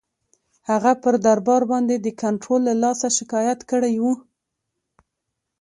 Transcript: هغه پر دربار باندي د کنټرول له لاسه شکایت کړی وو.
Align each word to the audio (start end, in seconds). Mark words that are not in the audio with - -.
هغه 0.69 0.91
پر 1.01 1.15
دربار 1.25 1.61
باندي 1.71 1.97
د 2.01 2.07
کنټرول 2.21 2.61
له 2.69 2.73
لاسه 2.83 3.07
شکایت 3.19 3.59
کړی 3.71 3.95
وو. 4.03 4.13